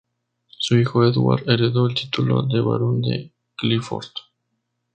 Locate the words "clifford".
3.55-4.07